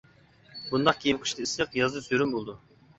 [0.71, 2.63] بۇنداق كىيىم قىشتا ئىسسىق، يازدا سۆرۈن بولىدۇ.